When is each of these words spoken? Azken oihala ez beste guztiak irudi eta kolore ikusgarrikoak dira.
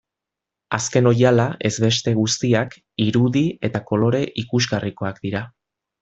Azken 0.77 1.09
oihala 1.09 1.43
ez 1.69 1.71
beste 1.83 2.13
guztiak 2.21 2.73
irudi 3.05 3.43
eta 3.69 3.83
kolore 3.91 4.23
ikusgarrikoak 4.45 5.21
dira. 5.29 5.43